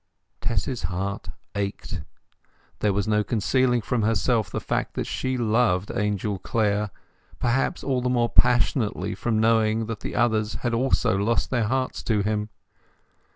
Tess's 0.41 0.81
heart 0.89 1.29
ached. 1.55 2.01
There 2.79 2.91
was 2.91 3.07
no 3.07 3.23
concealing 3.23 3.81
from 3.81 4.01
herself 4.01 4.49
the 4.49 4.59
fact 4.59 4.95
that 4.95 5.03
she 5.05 5.37
loved 5.37 5.91
Angel 5.95 6.39
Clare, 6.39 6.89
perhaps 7.37 7.83
all 7.83 8.01
the 8.01 8.09
more 8.09 8.27
passionately 8.29 9.13
from 9.13 9.39
knowing 9.39 9.85
that 9.85 9.99
the 9.99 10.15
others 10.15 10.55
had 10.65 10.73
also 10.73 11.15
lost 11.15 11.51
their 11.51 11.65
hearts 11.65 12.01
to 12.05 12.23
him. 12.23 12.49